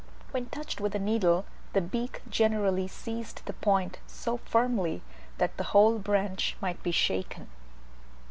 When 0.31 0.47
touched 0.47 0.81
with 0.81 0.95
a 0.95 0.97
needle, 0.99 1.45
the 1.73 1.79
beak 1.79 2.23
generally 2.27 2.87
seized 2.87 3.45
the 3.45 3.53
point 3.53 3.99
so 4.07 4.37
firmly, 4.37 5.03
that 5.37 5.55
the 5.57 5.63
whole 5.77 5.99
branch 5.99 6.57
might 6.59 6.81
be 6.81 6.91
shaken. 6.91 7.47